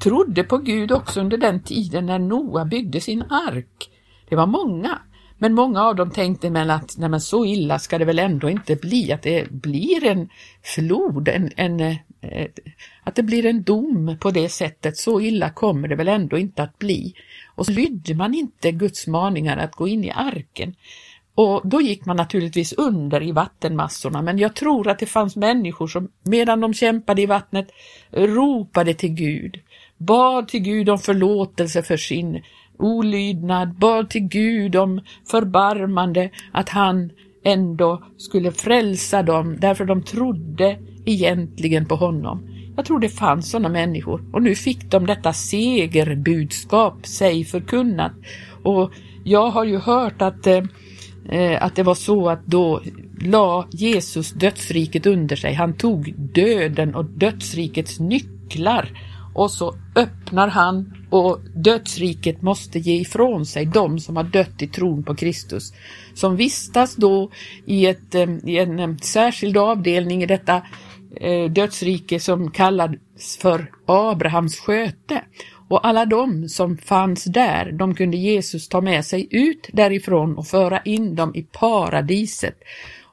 trodde 0.00 0.44
på 0.44 0.58
Gud 0.58 0.92
också 0.92 1.20
under 1.20 1.36
den 1.36 1.62
tiden 1.62 2.06
när 2.06 2.18
Noa 2.18 2.64
byggde 2.64 3.00
sin 3.00 3.22
ark. 3.22 3.90
Det 4.28 4.36
var 4.36 4.46
många, 4.46 4.98
men 5.38 5.54
många 5.54 5.82
av 5.82 5.96
dem 5.96 6.10
tänkte 6.10 6.50
men 6.50 6.70
att 6.70 6.94
nej 6.98 7.08
men 7.08 7.20
så 7.20 7.44
illa 7.44 7.78
ska 7.78 7.98
det 7.98 8.04
väl 8.04 8.18
ändå 8.18 8.50
inte 8.50 8.76
bli, 8.76 9.12
att 9.12 9.22
det 9.22 9.50
blir 9.50 10.04
en 10.04 10.28
flod, 10.62 11.28
en, 11.28 11.50
en, 11.56 11.96
att 13.04 13.14
det 13.14 13.22
blir 13.22 13.46
en 13.46 13.62
dom 13.62 14.16
på 14.20 14.30
det 14.30 14.48
sättet. 14.48 14.96
Så 14.96 15.20
illa 15.20 15.50
kommer 15.50 15.88
det 15.88 15.96
väl 15.96 16.08
ändå 16.08 16.38
inte 16.38 16.62
att 16.62 16.78
bli. 16.78 17.14
Och 17.54 17.66
så 17.66 17.72
lydde 17.72 18.14
man 18.14 18.34
inte 18.34 18.72
Guds 18.72 19.06
maningar 19.06 19.56
att 19.56 19.74
gå 19.74 19.88
in 19.88 20.04
i 20.04 20.10
arken. 20.10 20.74
Och 21.34 21.60
då 21.64 21.80
gick 21.80 22.04
man 22.04 22.16
naturligtvis 22.16 22.72
under 22.72 23.22
i 23.22 23.32
vattenmassorna, 23.32 24.22
men 24.22 24.38
jag 24.38 24.54
tror 24.54 24.88
att 24.88 24.98
det 24.98 25.06
fanns 25.06 25.36
människor 25.36 25.86
som 25.86 26.08
medan 26.22 26.60
de 26.60 26.74
kämpade 26.74 27.22
i 27.22 27.26
vattnet 27.26 27.70
ropade 28.10 28.94
till 28.94 29.14
Gud, 29.14 29.60
bad 29.98 30.48
till 30.48 30.60
Gud 30.60 30.88
om 30.88 30.98
förlåtelse 30.98 31.82
för 31.82 31.96
sin 31.96 32.42
olydnad, 32.78 33.78
bad 33.78 34.10
till 34.10 34.28
Gud 34.28 34.76
om 34.76 35.00
förbarmande, 35.30 36.30
att 36.52 36.68
han 36.68 37.10
ändå 37.44 38.02
skulle 38.16 38.52
frälsa 38.52 39.22
dem 39.22 39.56
därför 39.60 39.84
de 39.84 40.02
trodde 40.02 40.78
egentligen 41.04 41.86
på 41.86 41.96
honom. 41.96 42.48
Jag 42.76 42.84
tror 42.84 43.00
det 43.00 43.08
fanns 43.08 43.50
sådana 43.50 43.68
människor 43.68 44.24
och 44.32 44.42
nu 44.42 44.54
fick 44.54 44.90
de 44.90 45.06
detta 45.06 45.32
segerbudskap 45.32 47.06
sig 47.06 47.44
förkunnat. 47.44 48.12
Och 48.62 48.92
jag 49.24 49.50
har 49.50 49.64
ju 49.64 49.78
hört 49.78 50.22
att, 50.22 50.46
eh, 50.46 51.62
att 51.62 51.76
det 51.76 51.82
var 51.82 51.94
så 51.94 52.28
att 52.28 52.46
då 52.46 52.82
la 53.20 53.66
Jesus 53.70 54.32
dödsriket 54.32 55.06
under 55.06 55.36
sig. 55.36 55.54
Han 55.54 55.76
tog 55.76 56.14
döden 56.16 56.94
och 56.94 57.04
dödsrikets 57.04 58.00
nycklar 58.00 58.88
och 59.34 59.50
så 59.50 59.74
öppnar 59.96 60.48
han 60.48 60.94
och 61.10 61.40
dödsriket 61.54 62.42
måste 62.42 62.78
ge 62.78 63.00
ifrån 63.00 63.46
sig 63.46 63.66
de 63.66 63.98
som 63.98 64.16
har 64.16 64.24
dött 64.24 64.62
i 64.62 64.66
tron 64.66 65.04
på 65.04 65.14
Kristus. 65.14 65.72
Som 66.14 66.36
vistas 66.36 66.96
då 66.96 67.30
i, 67.66 67.86
ett, 67.86 68.14
eh, 68.14 68.28
i 68.44 68.58
en 68.58 68.78
eh, 68.78 68.96
särskild 68.96 69.56
avdelning 69.56 70.22
i 70.22 70.26
detta 70.26 70.62
eh, 71.20 71.50
dödsrike 71.50 72.20
som 72.20 72.50
kallas 72.50 72.90
för 73.40 73.70
Abrahams 73.86 74.58
sköte. 74.58 75.22
Och 75.68 75.86
alla 75.86 76.04
de 76.04 76.48
som 76.48 76.78
fanns 76.78 77.24
där, 77.24 77.72
de 77.72 77.94
kunde 77.94 78.16
Jesus 78.16 78.68
ta 78.68 78.80
med 78.80 79.04
sig 79.04 79.28
ut 79.30 79.68
därifrån 79.72 80.36
och 80.36 80.46
föra 80.46 80.80
in 80.80 81.14
dem 81.14 81.34
i 81.34 81.42
paradiset. 81.42 82.58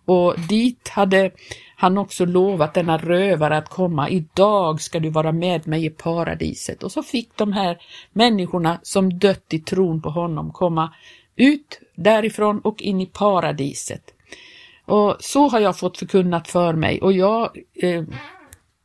Och 0.06 0.40
dit 0.50 0.88
hade 0.88 1.32
han 1.76 1.98
också 1.98 2.26
lovat 2.26 2.74
denna 2.74 2.98
rövare 2.98 3.58
att 3.58 3.70
komma, 3.70 4.10
idag 4.10 4.82
ska 4.82 5.00
du 5.00 5.10
vara 5.10 5.32
med 5.32 5.68
mig 5.68 5.86
i 5.86 5.90
paradiset. 5.90 6.84
Och 6.84 6.92
så 6.92 7.04
fick 7.04 7.38
de 7.38 7.54
här 7.54 7.78
människorna 8.14 8.80
som 8.84 9.20
dött 9.20 9.54
i 9.54 9.60
tron 9.60 10.02
på 10.02 10.10
honom 10.10 10.52
komma 10.52 10.94
ut 11.36 11.80
därifrån 11.96 12.60
och 12.60 12.82
in 12.82 13.02
i 13.02 13.06
paradiset. 13.06 14.14
Och 14.86 15.16
så 15.20 15.48
har 15.48 15.60
jag 15.60 15.78
fått 15.78 15.98
förkunnat 15.98 16.48
för 16.48 16.74
mig 16.74 17.02
och 17.02 17.14
jag 17.14 17.58
eh, 17.74 18.04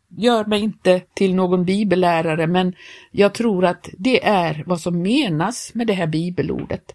gör 0.09 0.45
mig 0.45 0.61
inte 0.61 1.01
till 1.15 1.35
någon 1.35 1.65
bibellärare 1.65 2.47
men 2.47 2.75
jag 3.11 3.35
tror 3.35 3.65
att 3.65 3.89
det 3.99 4.25
är 4.25 4.63
vad 4.67 4.81
som 4.81 5.03
menas 5.03 5.75
med 5.75 5.87
det 5.87 5.93
här 5.93 6.07
bibelordet. 6.07 6.95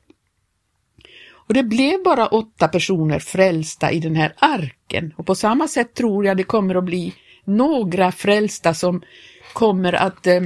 Och 1.47 1.53
det 1.53 1.63
blev 1.63 2.03
bara 2.03 2.27
åtta 2.27 2.67
personer 2.67 3.19
frälsta 3.19 3.91
i 3.91 3.99
den 3.99 4.15
här 4.15 4.33
arken. 4.37 5.13
Och 5.17 5.25
på 5.25 5.35
samma 5.35 5.67
sätt 5.67 5.93
tror 5.93 6.25
jag 6.25 6.37
det 6.37 6.43
kommer 6.43 6.75
att 6.75 6.83
bli 6.83 7.13
några 7.43 8.11
frälsta 8.11 8.73
som 8.73 9.01
kommer 9.53 9.93
att 9.93 10.27
eh, 10.27 10.43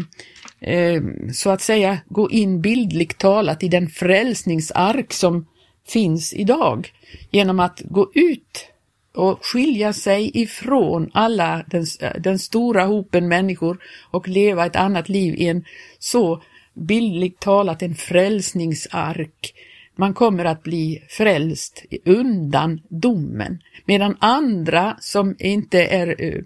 eh, 0.60 1.02
så 1.34 1.50
att 1.50 1.62
säga 1.62 1.98
gå 2.08 2.30
in 2.30 2.62
bildligt 2.62 3.18
talat 3.18 3.64
i 3.64 3.68
den 3.68 3.90
frälsningsark 3.90 5.14
som 5.14 5.46
finns 5.88 6.34
idag. 6.34 6.94
Genom 7.32 7.60
att 7.60 7.82
gå 7.86 8.12
ut 8.14 8.68
och 9.14 9.46
skilja 9.46 9.94
sig 9.94 10.32
ifrån 10.34 11.12
alla 11.14 11.64
den, 11.68 11.86
den 12.20 12.40
stora 12.40 12.86
hopen 12.86 13.28
människor 13.28 13.78
och 14.12 14.28
leva 14.28 14.66
ett 14.66 14.76
annat 14.76 15.10
liv 15.10 15.36
i 15.36 15.48
en 15.48 15.66
så 16.00 16.42
bildligt 16.74 17.40
talat 17.40 17.82
en 17.82 17.96
frälsningsark 17.96 19.54
man 20.00 20.14
kommer 20.14 20.46
att 20.46 20.64
bli 20.64 21.04
frälst 21.10 21.86
undan 22.06 22.82
domen, 22.90 23.64
medan 23.86 24.18
andra 24.20 24.98
som 25.00 25.36
inte 25.40 25.86
är, 25.86 26.16
eh, 26.20 26.44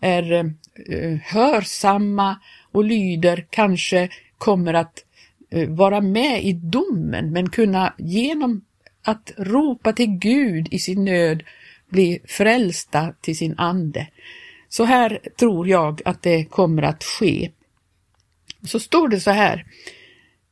är 0.00 0.32
eh, 0.32 1.18
hörsamma 1.24 2.40
och 2.72 2.84
lyder 2.84 3.46
kanske 3.50 4.08
kommer 4.38 4.74
att 4.74 5.04
eh, 5.50 5.68
vara 5.68 6.00
med 6.00 6.44
i 6.44 6.52
domen 6.52 7.32
men 7.32 7.50
kunna 7.50 7.94
genom 7.98 8.64
att 9.04 9.32
ropa 9.36 9.92
till 9.92 10.18
Gud 10.18 10.68
i 10.70 10.78
sin 10.78 11.04
nöd 11.04 11.42
bli 11.88 12.20
frälsta 12.24 13.14
till 13.20 13.36
sin 13.36 13.54
ande. 13.58 14.06
Så 14.68 14.84
här 14.84 15.18
tror 15.38 15.68
jag 15.68 16.02
att 16.04 16.22
det 16.22 16.44
kommer 16.44 16.82
att 16.82 17.04
ske. 17.04 17.50
Så 18.62 18.80
står 18.80 19.08
det 19.08 19.20
så 19.20 19.30
här. 19.30 19.66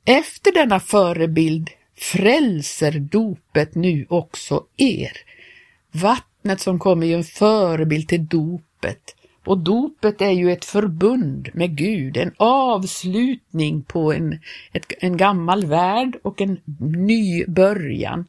Efter 0.05 0.53
denna 0.53 0.81
förebild 0.81 1.71
frälser 1.97 2.93
dopet 2.93 3.75
nu 3.75 4.07
också 4.09 4.65
er. 4.77 5.13
Vattnet 5.93 6.61
som 6.61 6.79
kommer 6.79 7.07
är 7.07 7.11
ju 7.11 7.17
en 7.17 7.25
förebild 7.25 8.09
till 8.09 8.27
dopet 8.27 9.15
och 9.45 9.59
dopet 9.59 10.21
är 10.21 10.31
ju 10.31 10.53
ett 10.53 10.65
förbund 10.65 11.49
med 11.55 11.77
Gud, 11.77 12.17
en 12.17 12.33
avslutning 12.37 13.83
på 13.83 14.13
en, 14.13 14.41
ett, 14.73 14.93
en 15.01 15.17
gammal 15.17 15.67
värld 15.67 16.17
och 16.23 16.41
en 16.41 16.61
ny 16.79 17.45
början. 17.47 18.25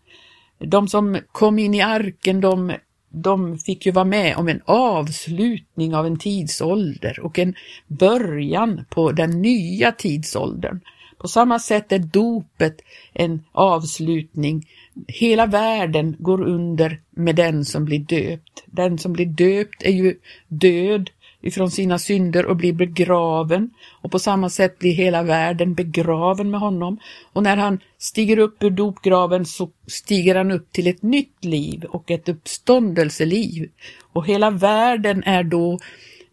De 0.60 0.88
som 0.88 1.17
kom 1.32 1.60
in 1.60 1.73
i 1.73 1.82
arken, 1.82 2.41
de, 2.41 2.73
de 3.10 3.58
fick 3.58 3.86
ju 3.86 3.91
vara 3.91 4.06
med 4.06 4.36
om 4.36 4.47
en 4.47 4.62
avslutning 4.65 5.95
av 5.95 6.06
en 6.06 6.19
tidsålder 6.19 7.19
och 7.19 7.39
en 7.39 7.56
början 7.88 8.86
på 8.89 9.12
den 9.12 9.41
nya 9.41 9.91
tidsåldern. 9.91 10.80
På 11.25 11.29
samma 11.29 11.59
sätt 11.59 11.91
är 11.91 11.99
dopet 11.99 12.81
en 13.13 13.43
avslutning. 13.51 14.67
Hela 15.07 15.45
världen 15.45 16.15
går 16.19 16.41
under 16.41 17.01
med 17.09 17.35
den 17.35 17.65
som 17.65 17.85
blir 17.85 17.99
döpt. 17.99 18.63
Den 18.65 18.97
som 18.97 19.13
blir 19.13 19.25
döpt 19.25 19.83
är 19.83 19.91
ju 19.91 20.15
död 20.47 21.09
ifrån 21.41 21.71
sina 21.71 21.99
synder 21.99 22.45
och 22.45 22.55
blir 22.55 22.73
begraven 22.73 23.69
och 24.01 24.11
på 24.11 24.19
samma 24.19 24.49
sätt 24.49 24.79
blir 24.79 24.91
hela 24.91 25.23
världen 25.23 25.73
begraven 25.73 26.51
med 26.51 26.59
honom. 26.59 26.99
Och 27.33 27.43
när 27.43 27.57
han 27.57 27.79
stiger 27.97 28.39
upp 28.39 28.63
ur 28.63 28.69
dopgraven 28.71 29.45
så 29.45 29.69
stiger 29.88 30.35
han 30.35 30.51
upp 30.51 30.71
till 30.71 30.88
ett 30.88 31.03
nytt 31.03 31.45
liv 31.45 31.83
och 31.83 32.11
ett 32.11 32.29
uppståndelseliv. 32.29 33.69
Och 34.13 34.27
hela 34.27 34.49
världen 34.49 35.23
är 35.23 35.43
då 35.43 35.79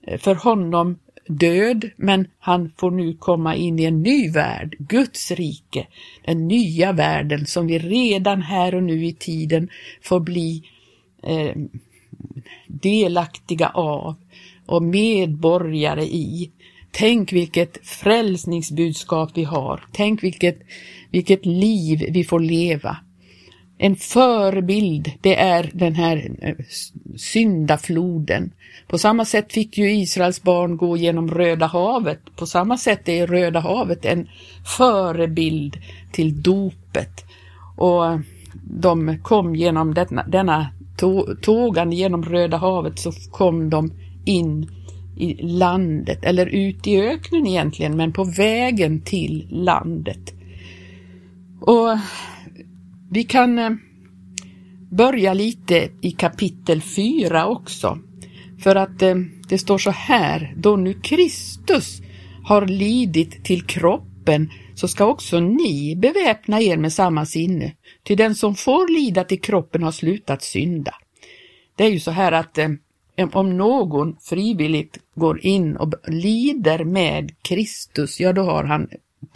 eh, 0.02 0.18
för 0.18 0.34
honom 0.34 0.98
död, 1.26 1.90
men 1.96 2.26
han 2.38 2.72
får 2.76 2.90
nu 2.90 3.14
komma 3.14 3.56
in 3.56 3.78
i 3.78 3.84
en 3.84 4.02
ny 4.02 4.30
värld, 4.30 4.76
Guds 4.78 5.30
rike, 5.30 5.86
den 6.24 6.48
nya 6.48 6.92
världen 6.92 7.46
som 7.46 7.66
vi 7.66 7.78
redan 7.78 8.42
här 8.42 8.74
och 8.74 8.82
nu 8.82 9.06
i 9.06 9.12
tiden 9.12 9.68
får 10.02 10.20
bli 10.20 10.62
eh, 11.22 11.56
delaktiga 12.66 13.68
av 13.68 14.14
och 14.66 14.82
medborgare 14.82 16.04
i. 16.04 16.50
Tänk 16.90 17.32
vilket 17.32 17.86
frälsningsbudskap 17.86 19.30
vi 19.34 19.44
har. 19.44 19.84
Tänk 19.92 20.22
vilket, 20.22 20.58
vilket 21.10 21.46
liv 21.46 22.06
vi 22.10 22.24
får 22.24 22.40
leva. 22.40 22.96
En 23.78 23.96
förebild, 23.96 25.12
det 25.20 25.36
är 25.36 25.70
den 25.74 25.94
här 25.94 26.30
eh, 26.42 26.54
syndafloden. 27.16 28.52
På 28.88 28.98
samma 28.98 29.24
sätt 29.24 29.52
fick 29.52 29.78
ju 29.78 29.92
Israels 29.92 30.42
barn 30.42 30.76
gå 30.76 30.96
genom 30.96 31.30
Röda 31.30 31.66
havet. 31.66 32.20
På 32.36 32.46
samma 32.46 32.78
sätt 32.78 33.08
är 33.08 33.26
Röda 33.26 33.60
havet 33.60 34.04
en 34.04 34.28
förebild 34.76 35.76
till 36.12 36.42
dopet. 36.42 37.24
Och 37.76 38.04
de 38.64 39.18
kom 39.22 39.56
genom 39.56 39.94
denna, 39.94 40.22
denna 40.22 40.66
tågande 41.42 41.96
genom 41.96 42.24
Röda 42.24 42.56
havet 42.56 42.98
så 42.98 43.12
kom 43.30 43.70
de 43.70 43.92
in 44.24 44.70
i 45.16 45.34
landet, 45.42 46.18
eller 46.22 46.46
ut 46.46 46.86
i 46.86 47.00
öknen 47.00 47.46
egentligen, 47.46 47.96
men 47.96 48.12
på 48.12 48.24
vägen 48.24 49.00
till 49.00 49.46
landet. 49.50 50.34
Och 51.60 51.98
vi 53.10 53.24
kan 53.24 53.58
eh, 53.58 53.70
börja 54.90 55.34
lite 55.34 55.88
i 56.00 56.10
kapitel 56.10 56.82
4 56.82 57.46
också. 57.46 57.98
För 58.62 58.76
att 58.76 59.02
eh, 59.02 59.14
det 59.48 59.58
står 59.58 59.78
så 59.78 59.90
här, 59.90 60.54
då 60.56 60.76
nu 60.76 60.94
Kristus 60.94 62.02
har 62.44 62.66
lidit 62.66 63.44
till 63.44 63.62
kroppen 63.62 64.50
så 64.74 64.88
ska 64.88 65.06
också 65.06 65.40
ni 65.40 65.96
beväpna 65.96 66.60
er 66.60 66.76
med 66.76 66.92
samma 66.92 67.26
sinne, 67.26 67.72
till 68.02 68.16
den 68.16 68.34
som 68.34 68.54
får 68.54 68.88
lida 68.88 69.24
till 69.24 69.40
kroppen 69.40 69.82
har 69.82 69.92
slutat 69.92 70.42
synda. 70.42 70.94
Det 71.76 71.84
är 71.84 71.90
ju 71.90 72.00
så 72.00 72.10
här 72.10 72.32
att 72.32 72.58
eh, 72.58 72.68
om 73.32 73.56
någon 73.56 74.16
frivilligt 74.20 74.98
går 75.14 75.46
in 75.46 75.76
och 75.76 75.94
lider 76.08 76.84
med 76.84 77.42
Kristus, 77.42 78.20
ja 78.20 78.32
då 78.32 78.42
har 78.42 78.64
han 78.64 78.88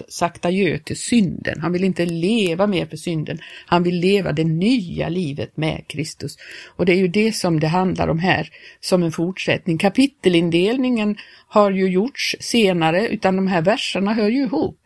sagt 0.08 0.44
adjö 0.44 0.78
till 0.78 0.96
synden. 0.96 1.60
Han 1.60 1.72
vill 1.72 1.84
inte 1.84 2.06
leva 2.06 2.66
mer 2.66 2.86
för 2.86 2.96
synden. 2.96 3.38
Han 3.66 3.82
vill 3.82 4.00
leva 4.00 4.32
det 4.32 4.44
nya 4.44 5.08
livet 5.08 5.56
med 5.56 5.84
Kristus. 5.88 6.36
Och 6.76 6.86
det 6.86 6.92
är 6.92 6.96
ju 6.96 7.08
det 7.08 7.32
som 7.32 7.60
det 7.60 7.68
handlar 7.68 8.08
om 8.08 8.18
här 8.18 8.48
som 8.80 9.02
en 9.02 9.12
fortsättning. 9.12 9.78
Kapitelindelningen 9.78 11.16
har 11.48 11.70
ju 11.70 11.88
gjorts 11.88 12.36
senare, 12.40 13.08
utan 13.08 13.36
de 13.36 13.46
här 13.46 13.62
verserna 13.62 14.14
hör 14.14 14.28
ju 14.28 14.42
ihop. 14.42 14.80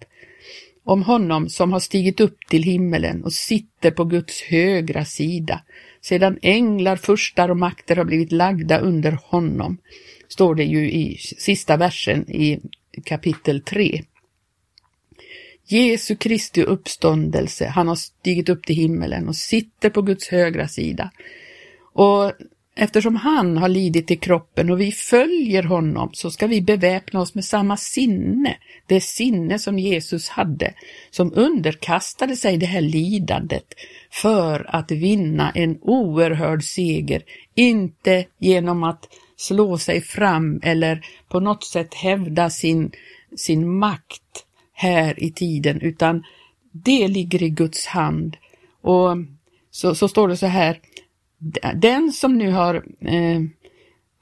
Om 0.85 1.03
honom 1.03 1.49
som 1.49 1.73
har 1.73 1.81
stigit 1.81 2.21
upp 2.21 2.39
till 2.49 2.63
himmelen 2.63 3.25
och 3.25 3.33
sitter 3.33 3.91
på 3.91 4.05
Guds 4.05 4.43
högra 4.43 5.05
sida, 5.05 5.61
sedan 6.01 6.39
änglar, 6.43 6.97
furstar 6.97 7.49
och 7.49 7.57
makter 7.57 7.97
har 7.97 8.05
blivit 8.05 8.33
lagda 8.33 8.79
under 8.79 9.19
honom, 9.25 9.79
står 10.29 10.55
det 10.55 10.65
ju 10.65 10.91
i 10.91 11.17
sista 11.19 11.77
versen 11.77 12.31
i 12.31 12.61
kapitel 13.05 13.61
3. 13.61 14.03
Jesu 15.73 16.17
Kristi 16.17 16.63
uppståndelse, 16.63 17.67
han 17.67 17.89
har 17.89 17.95
stigit 17.95 18.49
upp 18.49 18.67
till 18.67 18.77
himmelen 18.77 19.29
och 19.29 19.37
sitter 19.37 19.91
på 19.91 20.03
Guds 20.03 20.29
högra 20.29 20.69
sida. 20.69 21.11
Och 21.93 22.33
eftersom 22.75 23.17
han 23.17 23.59
har 23.59 23.69
lidit 23.69 24.11
i 24.11 24.17
kroppen 24.17 24.71
och 24.71 24.81
vi 24.81 24.93
följer 24.93 25.63
honom 25.63 26.11
så 26.13 26.31
ska 26.31 26.47
vi 26.47 26.63
beväpna 26.63 27.21
oss 27.21 27.35
med 27.35 27.45
samma 27.45 27.77
sinne, 27.77 28.57
det 28.87 29.01
sinne 29.01 29.59
som 29.59 29.79
Jesus 29.79 30.29
hade, 30.29 30.75
som 31.11 31.33
underkastade 31.35 32.37
sig 32.37 32.57
det 32.57 32.67
här 32.67 32.81
lidandet 32.81 33.75
för 34.11 34.67
att 34.77 34.91
vinna 34.91 35.51
en 35.51 35.79
oerhörd 35.81 36.65
seger, 36.65 37.23
inte 37.55 38.25
genom 38.39 38.83
att 38.83 39.09
slå 39.37 39.79
sig 39.79 40.01
fram 40.01 40.61
eller 40.63 41.07
på 41.29 41.41
något 41.41 41.65
sätt 41.65 41.95
hävda 41.95 42.51
sin, 42.51 42.93
sin 43.37 43.79
makt 43.79 44.45
här 44.81 45.23
i 45.23 45.31
tiden, 45.31 45.81
utan 45.81 46.25
det 46.73 47.09
ligger 47.09 47.43
i 47.43 47.49
Guds 47.49 47.87
hand. 47.87 48.37
Och 48.83 49.17
så, 49.71 49.95
så 49.95 50.09
står 50.09 50.29
det 50.29 50.37
så 50.37 50.47
här, 50.47 50.79
den 51.75 52.13
som 52.13 52.39
nu 52.39 52.51
har 52.51 52.75
eh, 53.01 53.41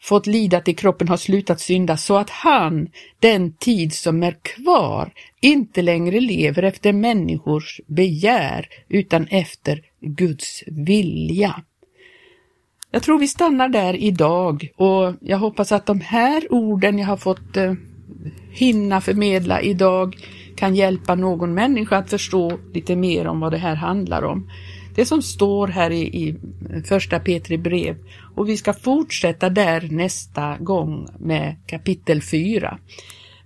fått 0.01 0.27
lida 0.27 0.61
till 0.61 0.77
kroppen 0.77 1.09
har 1.09 1.17
slutat 1.17 1.61
synda 1.61 1.97
så 1.97 2.17
att 2.17 2.31
han, 2.31 2.89
den 3.21 3.53
tid 3.53 3.93
som 3.93 4.23
är 4.23 4.37
kvar, 4.43 5.13
inte 5.41 5.83
längre 5.83 6.21
lever 6.21 6.63
efter 6.63 6.93
människors 6.93 7.81
begär 7.87 8.67
utan 8.89 9.27
efter 9.27 9.83
Guds 10.01 10.65
vilja. 10.67 11.63
Jag 12.91 13.03
tror 13.03 13.19
vi 13.19 13.29
stannar 13.29 13.69
där 13.69 13.97
idag 13.97 14.69
och 14.77 15.15
jag 15.21 15.39
hoppas 15.39 15.73
att 15.73 15.87
de 15.87 16.01
här 16.01 16.53
orden 16.53 16.99
jag 16.99 17.07
har 17.07 17.17
fått 17.17 17.57
eh, 17.57 17.75
hinna 18.51 19.01
förmedla 19.01 19.63
idag 19.63 20.17
kan 20.59 20.75
hjälpa 20.75 21.15
någon 21.15 21.55
människa 21.55 21.97
att 21.97 22.11
förstå 22.11 22.59
lite 22.73 22.97
mer 22.97 23.27
om 23.27 23.41
vad 23.41 23.53
det 23.53 23.59
här 23.59 23.75
handlar 23.75 24.23
om. 24.23 24.51
Det 24.95 25.07
som 25.07 25.23
står 25.23 25.69
här 25.69 25.91
i, 25.91 26.01
i 26.01 26.37
första 26.85 27.21
Petri 27.21 27.59
brev 27.59 27.97
och 28.35 28.49
vi 28.49 28.57
ska 28.57 28.73
fortsätta 28.73 29.51
där 29.51 29.89
nästa 29.91 30.57
gång 30.57 31.09
med 31.19 31.57
kapitel 31.67 32.23
4. 32.23 32.79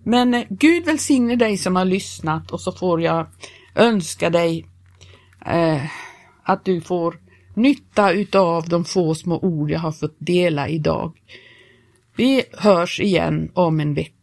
Men 0.05 0.44
Gud 0.48 0.85
välsigne 0.85 1.37
dig 1.37 1.57
som 1.57 1.77
har 1.77 1.85
lyssnat 1.85 2.51
och 2.51 2.61
så 2.61 2.72
får 2.72 3.03
jag 3.03 3.27
önska 3.75 4.31
dig 4.31 4.66
eh, 5.46 5.83
att 6.42 6.64
du 6.64 6.81
får 6.81 7.18
nytta 7.55 8.12
utav 8.12 8.68
de 8.68 8.85
få 8.85 9.14
små 9.14 9.38
ord 9.38 9.70
jag 9.70 9.81
har 9.81 9.92
fått 9.92 10.16
dela 10.18 10.68
idag. 10.68 11.12
Vi 12.16 12.42
hörs 12.53 13.01
igen 13.01 13.51
om 13.55 13.81
en 13.81 13.94
vecka. 13.94 14.21